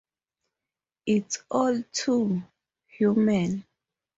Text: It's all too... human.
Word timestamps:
It's 1.05 1.43
all 1.51 1.83
too... 1.93 2.41
human. 2.87 3.67